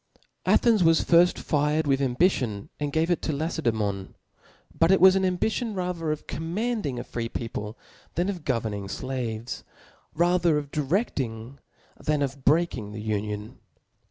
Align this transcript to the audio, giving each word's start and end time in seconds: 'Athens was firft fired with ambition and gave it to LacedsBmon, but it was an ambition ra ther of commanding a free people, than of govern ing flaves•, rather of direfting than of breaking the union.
'Athens 0.57 0.83
was 0.83 1.03
firft 1.05 1.37
fired 1.37 1.85
with 1.85 2.01
ambition 2.01 2.71
and 2.79 2.91
gave 2.91 3.11
it 3.11 3.21
to 3.21 3.31
LacedsBmon, 3.31 4.15
but 4.73 4.89
it 4.89 4.99
was 4.99 5.15
an 5.15 5.23
ambition 5.23 5.75
ra 5.75 5.93
ther 5.93 6.11
of 6.11 6.25
commanding 6.25 6.97
a 6.97 7.03
free 7.03 7.29
people, 7.29 7.77
than 8.15 8.27
of 8.27 8.43
govern 8.43 8.73
ing 8.73 8.87
flaves•, 8.87 9.43
rather 10.15 10.57
of 10.57 10.71
direfting 10.71 11.59
than 12.03 12.23
of 12.23 12.43
breaking 12.43 12.93
the 12.93 12.99
union. 12.99 13.59